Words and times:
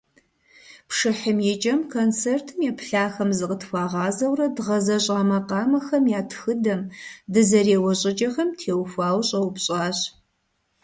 Пшыхьым 0.89 1.37
и 1.51 1.53
кӀэм 1.61 1.79
концертым 1.93 2.59
еплъахэм 2.69 3.29
зыкъытхуагъазэурэ 3.37 4.47
дгъэзэщӀа 4.55 5.19
макъамэхэм 5.29 6.03
я 6.19 6.21
тхыдэм, 6.29 6.81
дызэреуэ 7.33 7.93
щӀыкӀэхэм 7.99 8.49
теухуауэ 8.59 9.21
щӀэупщӀащ. 9.27 9.99